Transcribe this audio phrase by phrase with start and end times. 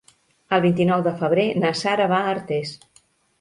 [0.55, 2.75] El vint-i-nou de febrer na Sara va a Artés.